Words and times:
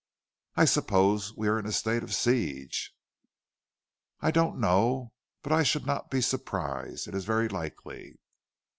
"I 0.55 0.65
suppose 0.65 1.37
we 1.37 1.47
are 1.47 1.59
in 1.59 1.67
a 1.67 1.71
state 1.71 2.01
of 2.01 2.11
siege?" 2.11 2.95
"I 4.19 4.31
don't 4.31 4.57
know, 4.57 5.13
but 5.43 5.51
I 5.51 5.61
should 5.61 5.85
not 5.85 6.09
be 6.09 6.21
surprised. 6.21 7.07
It 7.07 7.13
is 7.13 7.23
very 7.25 7.47
likely." 7.47 8.17